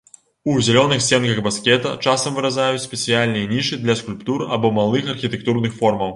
У 0.51 0.53
зялёных 0.67 1.03
сценках 1.07 1.41
баскета 1.47 1.91
часам 2.07 2.39
выразаюць 2.39 2.81
спецыяльныя 2.87 3.51
нішы 3.53 3.81
для 3.83 3.99
скульптур 4.01 4.47
або 4.59 4.75
малых 4.81 5.15
архітэктурных 5.17 5.81
формаў. 5.85 6.09